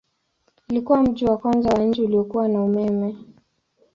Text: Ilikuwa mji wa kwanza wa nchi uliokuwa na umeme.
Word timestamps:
Ilikuwa 0.69 1.03
mji 1.03 1.25
wa 1.25 1.37
kwanza 1.37 1.69
wa 1.69 1.79
nchi 1.83 2.01
uliokuwa 2.01 2.47
na 2.47 2.63
umeme. 2.63 3.15